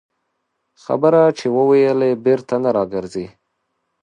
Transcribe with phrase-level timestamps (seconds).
[0.83, 3.25] خبره چې ووېلې، بېرته نه راګرځي